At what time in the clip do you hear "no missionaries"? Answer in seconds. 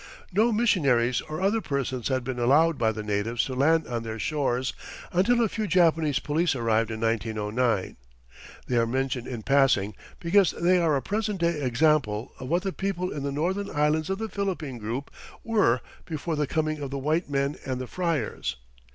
0.33-1.21